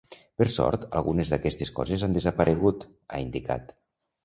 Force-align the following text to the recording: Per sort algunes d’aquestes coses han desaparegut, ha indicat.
Per 0.41 0.45
sort 0.53 0.87
algunes 1.01 1.33
d’aquestes 1.33 1.71
coses 1.81 2.07
han 2.09 2.17
desaparegut, 2.19 2.91
ha 3.17 3.23
indicat. 3.29 3.79